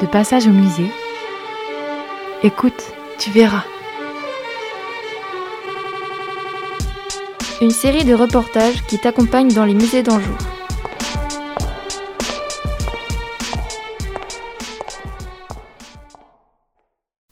[0.00, 0.90] De passage au musée,
[2.44, 3.64] écoute, tu verras.
[7.60, 10.36] Une série de reportages qui t'accompagnent dans les musées d'Anjou.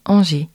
[0.04, 0.48] Angers,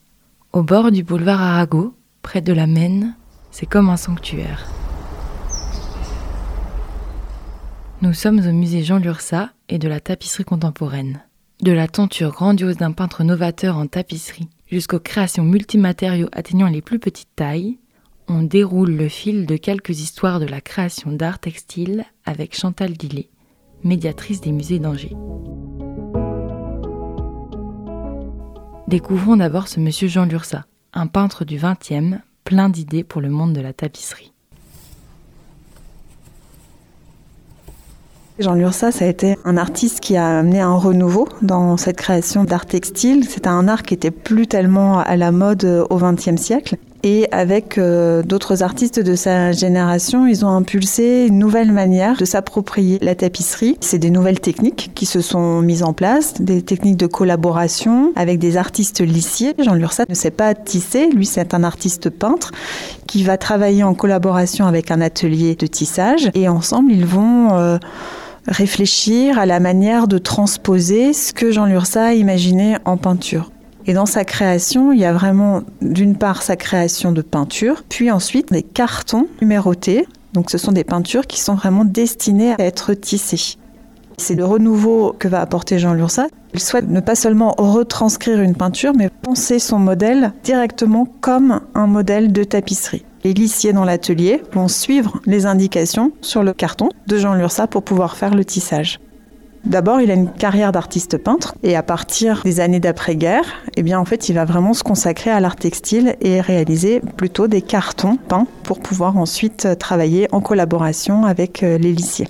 [0.51, 3.15] au bord du boulevard Arago, près de la Maine,
[3.51, 4.67] c'est comme un sanctuaire.
[8.01, 11.21] Nous sommes au musée Jean Lursa et de la tapisserie contemporaine.
[11.61, 16.97] De la tenture grandiose d'un peintre novateur en tapisserie jusqu'aux créations multimatériaux atteignant les plus
[16.97, 17.77] petites tailles,
[18.27, 23.29] on déroule le fil de quelques histoires de la création d'art textile avec Chantal Dillet,
[23.83, 25.15] médiatrice des musées d'Angers.
[28.87, 33.53] Découvrons d'abord ce monsieur Jean Lursa, un peintre du XXe, plein d'idées pour le monde
[33.53, 34.33] de la tapisserie.
[38.41, 42.43] Jean Lursa, ça a été un artiste qui a amené un renouveau dans cette création
[42.43, 43.25] d'art textile.
[43.27, 46.77] C'était un art qui était plus tellement à la mode au XXe siècle.
[47.03, 52.25] Et avec euh, d'autres artistes de sa génération, ils ont impulsé une nouvelle manière de
[52.25, 53.75] s'approprier la tapisserie.
[53.79, 58.37] C'est des nouvelles techniques qui se sont mises en place, des techniques de collaboration avec
[58.37, 59.53] des artistes lissiers.
[59.57, 62.51] Jean Lursa ne sait pas tisser, lui c'est un artiste peintre
[63.07, 67.57] qui va travailler en collaboration avec un atelier de tissage et ensemble ils vont...
[67.57, 67.77] Euh,
[68.47, 73.51] réfléchir à la manière de transposer ce que Jean Lursa a imaginé en peinture.
[73.85, 78.11] Et dans sa création, il y a vraiment d'une part sa création de peinture, puis
[78.11, 80.07] ensuite des cartons numérotés.
[80.33, 83.57] Donc ce sont des peintures qui sont vraiment destinées à être tissées.
[84.17, 86.27] C'est le renouveau que va apporter Jean Lursa.
[86.53, 91.87] Il souhaite ne pas seulement retranscrire une peinture, mais penser son modèle directement comme un
[91.87, 93.03] modèle de tapisserie.
[93.23, 97.83] Les lissiers dans l'atelier vont suivre les indications sur le carton de Jean Lursa pour
[97.83, 98.99] pouvoir faire le tissage.
[99.63, 103.45] D'abord, il a une carrière d'artiste peintre et à partir des années d'après-guerre,
[103.77, 107.47] eh bien en fait, il va vraiment se consacrer à l'art textile et réaliser plutôt
[107.47, 112.27] des cartons peints pour pouvoir ensuite travailler en collaboration avec euh, les lissiers.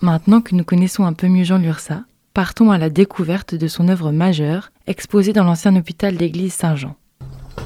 [0.00, 3.88] Maintenant que nous connaissons un peu mieux Jean Lursa, partons à la découverte de son
[3.88, 6.96] œuvre majeure, exposée dans l'ancien hôpital d'église Saint-Jean.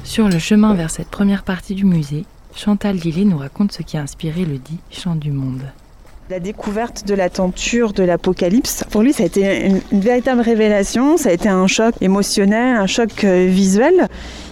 [0.04, 3.96] Sur le chemin vers cette première partie du musée, Chantal Dillet nous raconte ce qui
[3.96, 5.62] a inspiré le dit Chant du Monde.
[6.28, 10.42] La découverte de la tenture de l'Apocalypse, pour lui, ça a été une, une, véritable
[10.42, 14.08] révélation, ça a été un choc émotionnel, un choc euh, visuel.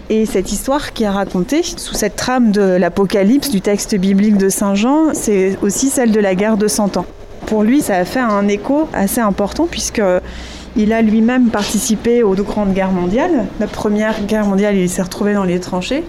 [0.08, 4.48] Et cette histoire qui est racontée sous cette trame de l'Apocalypse, du texte biblique de
[4.48, 7.06] Saint Jean, c'est aussi celle de la guerre de Cent Ans.
[7.46, 10.02] Pour lui, ça a fait un écho assez important puisque
[10.76, 13.46] il a lui-même participé aux deux grandes guerres mondiales.
[13.60, 16.04] La première guerre mondiale, il s'est retrouvé dans les tranchées.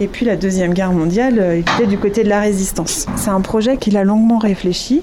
[0.00, 3.06] Et puis la deuxième guerre mondiale, il était du côté de la résistance.
[3.16, 5.02] C'est un projet qu'il a longuement réfléchi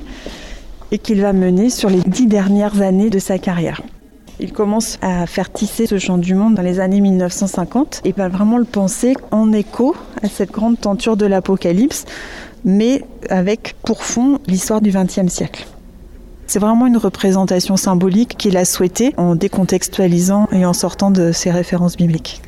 [0.91, 3.81] et qu'il va mener sur les dix dernières années de sa carrière.
[4.39, 8.27] Il commence à faire tisser ce champ du monde dans les années 1950 et va
[8.27, 12.05] vraiment le penser en écho à cette grande tenture de l'Apocalypse,
[12.65, 15.65] mais avec pour fond l'histoire du XXe siècle.
[16.47, 21.51] C'est vraiment une représentation symbolique qu'il a souhaitée en décontextualisant et en sortant de ses
[21.51, 22.41] références bibliques.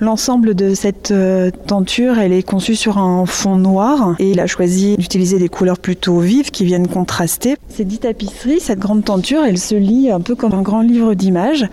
[0.00, 4.46] L'ensemble de cette euh, tenture, elle est conçue sur un fond noir et il a
[4.46, 7.56] choisi d'utiliser des couleurs plutôt vives qui viennent contraster.
[7.68, 11.14] Ces dix tapisseries, cette grande tenture, elle se lit un peu comme un grand livre
[11.14, 11.66] d'images.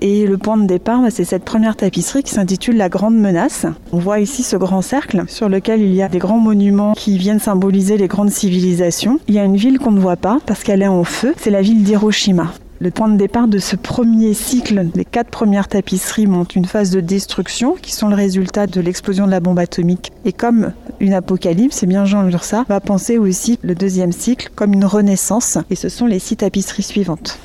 [0.00, 3.66] Et le point de départ, bah, c'est cette première tapisserie qui s'intitule La Grande Menace.
[3.92, 7.18] On voit ici ce grand cercle sur lequel il y a des grands monuments qui
[7.18, 9.18] viennent symboliser les grandes civilisations.
[9.26, 11.50] Il y a une ville qu'on ne voit pas parce qu'elle est en feu, c'est
[11.50, 12.52] la ville d'Hiroshima.
[12.80, 16.90] Le point de départ de ce premier cycle, les quatre premières tapisseries montrent une phase
[16.90, 20.12] de destruction qui sont le résultat de l'explosion de la bombe atomique.
[20.24, 24.52] Et comme une apocalypse, et eh bien Jean Lursa va penser aussi le deuxième cycle
[24.54, 25.58] comme une renaissance.
[25.70, 27.40] Et ce sont les six tapisseries suivantes.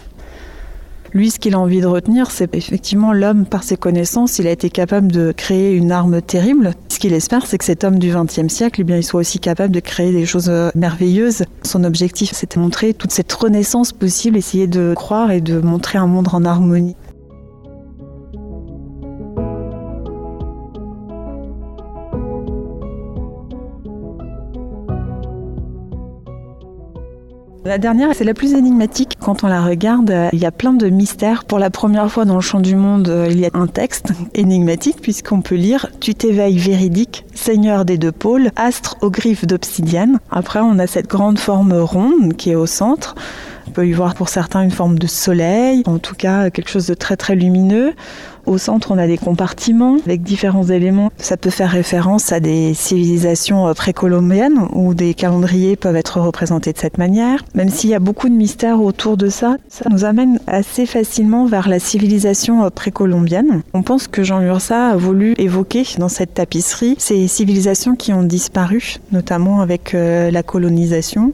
[1.14, 4.52] Lui, ce qu'il a envie de retenir, c'est effectivement l'homme, par ses connaissances, il a
[4.52, 6.74] été capable de créer une arme terrible.
[6.90, 9.38] Ce qu'il espère, c'est que cet homme du XXe siècle, eh bien, il soit aussi
[9.38, 11.44] capable de créer des choses euh, merveilleuses.
[11.62, 16.08] Son objectif, c'était montrer toute cette renaissance possible, essayer de croire et de montrer un
[16.08, 16.96] monde en harmonie.
[27.66, 29.14] La dernière, c'est la plus énigmatique.
[29.22, 31.46] Quand on la regarde, il y a plein de mystères.
[31.46, 35.02] Pour la première fois dans le champ du monde, il y a un texte énigmatique
[35.02, 40.20] puisqu'on peut lire Tu t'éveilles véridique, Seigneur des deux pôles, astre aux griffes d'obsidienne.
[40.30, 43.16] Après, on a cette grande forme ronde qui est au centre.
[43.66, 46.88] On peut y voir pour certains une forme de soleil, en tout cas quelque chose
[46.88, 47.94] de très très lumineux.
[48.46, 51.12] Au centre, on a des compartiments avec différents éléments.
[51.18, 56.74] Ça peut faire référence à des civilisations euh, précolombiennes où des calendriers peuvent être représentés
[56.74, 57.46] de cette manière.
[57.56, 61.46] Même s'il y a beaucoup de mystères autour de ça, ça nous amène assez facilement
[61.46, 63.62] vers la civilisation euh, précolombienne.
[63.74, 68.24] On pense que Jean Lursa a voulu évoquer dans cette tapisserie ces civilisations qui ont
[68.24, 71.34] disparu, notamment avec euh, la colonisation,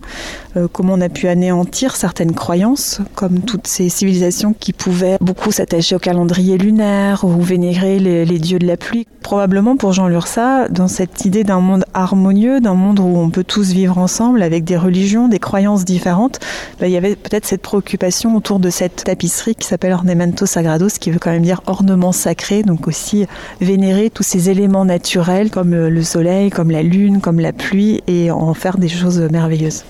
[0.73, 5.95] comment on a pu anéantir certaines croyances, comme toutes ces civilisations qui pouvaient beaucoup s'attacher
[5.95, 9.07] au calendrier lunaire ou vénérer les, dieux de la pluie.
[9.21, 13.43] Probablement pour Jean Lursa, dans cette idée d'un monde harmonieux, d'un monde où on peut
[13.43, 16.39] tous vivre ensemble avec des religions, des croyances différentes,
[16.79, 20.97] bah, il y avait peut-être cette préoccupation autour de cette tapisserie qui s'appelle Ornamento Sagrados,
[20.99, 23.25] qui veut quand même dire ornement sacré, donc aussi
[23.61, 28.31] vénérer tous ces éléments naturels comme le soleil, comme la lune, comme la pluie, et
[28.31, 29.83] en faire des choses merveilleuses.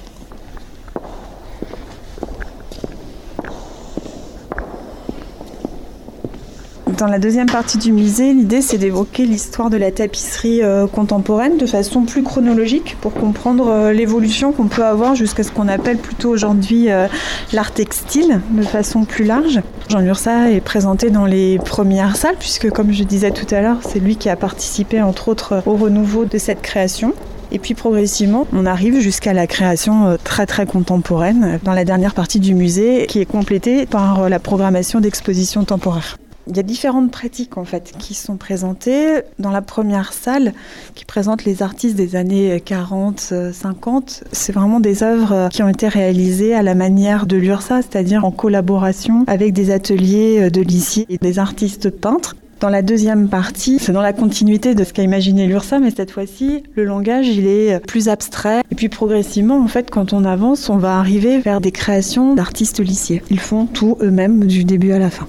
[7.00, 11.57] Dans la deuxième partie du musée, l'idée c'est d'évoquer l'histoire de la tapisserie euh, contemporaine
[11.57, 15.98] de façon plus chronologique pour comprendre euh, l'évolution qu'on peut avoir jusqu'à ce qu'on appelle
[15.98, 17.07] plutôt aujourd'hui euh,
[17.54, 19.62] l'art textile de façon plus large.
[19.88, 23.78] Jean Lursa est présenté dans les premières salles puisque comme je disais tout à l'heure,
[23.80, 27.13] c'est lui qui a participé entre autres au renouveau de cette création.
[27.54, 32.42] Et puis progressivement, on arrive jusqu'à la création très très contemporaine dans la dernière partie
[32.42, 36.18] du musée qui est complétée par la programmation d'expositions temporaires.
[36.50, 39.22] Il y a différentes pratiques en fait qui sont présentées.
[39.38, 40.54] Dans la première salle
[40.96, 45.88] qui présente les artistes des années 40, 50, c'est vraiment des œuvres qui ont été
[45.88, 51.19] réalisées à la manière de l'URSA, c'est-à-dire en collaboration avec des ateliers de lycée et
[51.19, 52.36] des artistes peintres.
[52.60, 56.12] Dans la deuxième partie, c'est dans la continuité de ce qu'a imaginé l'URSA, mais cette
[56.12, 58.63] fois-ci, le langage, il est plus abstrait.
[58.72, 62.80] Et puis progressivement, en fait, quand on avance, on va arriver vers des créations d'artistes
[62.80, 63.22] lycées.
[63.30, 65.28] Ils font tout eux-mêmes du début à la fin.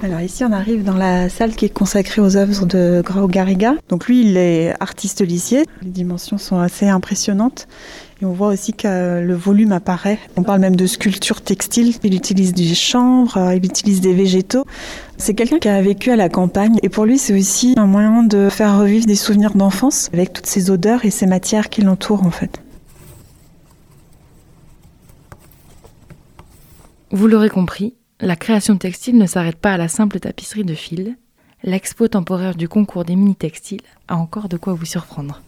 [0.00, 3.74] Alors ici, on arrive dans la salle qui est consacrée aux œuvres de Grau Garriga.
[3.88, 5.64] Donc lui, il est artiste lycée.
[5.82, 7.66] Les dimensions sont assez impressionnantes.
[8.22, 10.20] Et on voit aussi que le volume apparaît.
[10.36, 11.94] On parle même de sculpture textile.
[12.04, 14.64] Il utilise du chanvre, il utilise des végétaux.
[15.16, 16.78] C'est quelqu'un qui a vécu à la campagne.
[16.84, 20.46] Et pour lui, c'est aussi un moyen de faire revivre des souvenirs d'enfance avec toutes
[20.46, 22.62] ces odeurs et ces matières qui l'entourent en fait.
[27.10, 31.16] Vous l'aurez compris, la création textile ne s'arrête pas à la simple tapisserie de fil.
[31.62, 35.40] L'expo temporaire du concours des mini-textiles a encore de quoi vous surprendre.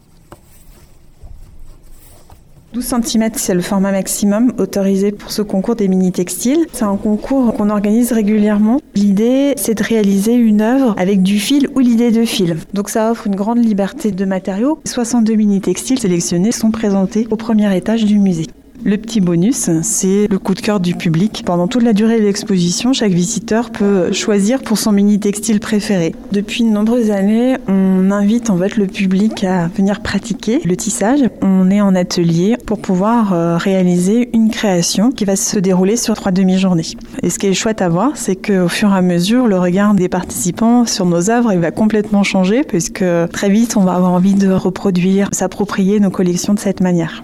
[2.72, 6.66] 12 cm, c'est le format maximum autorisé pour ce concours des mini-textiles.
[6.72, 8.80] C'est un concours qu'on organise régulièrement.
[8.94, 12.56] L'idée, c'est de réaliser une œuvre avec du fil ou l'idée de fil.
[12.72, 14.78] Donc ça offre une grande liberté de matériaux.
[14.84, 18.46] 62 mini-textiles sélectionnés sont présentés au premier étage du musée.
[18.82, 21.42] Le petit bonus, c'est le coup de cœur du public.
[21.44, 26.14] Pendant toute la durée de l'exposition, chaque visiteur peut choisir pour son mini textile préféré.
[26.32, 31.20] Depuis de nombreuses années, on invite en fait le public à venir pratiquer le tissage.
[31.42, 36.14] On est en atelier pour pouvoir euh, réaliser une création qui va se dérouler sur
[36.14, 36.86] trois demi-journées.
[37.22, 39.92] Et ce qui est chouette à voir, c'est qu'au fur et à mesure, le regard
[39.92, 44.12] des participants sur nos œuvres il va complètement changer puisque très vite, on va avoir
[44.12, 47.22] envie de reproduire, s'approprier nos collections de cette manière.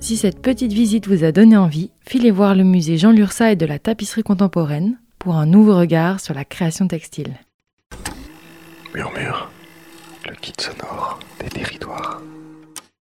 [0.00, 3.56] Si cette petite visite vous a donné envie, filez voir le musée Jean Lursa et
[3.56, 7.34] de la tapisserie contemporaine pour un nouveau regard sur la création textile.
[8.94, 9.50] Murmure,
[10.26, 12.22] le kit sonore des territoires.